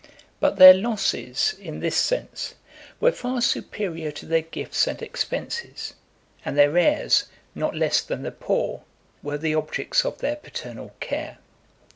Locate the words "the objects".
9.37-10.03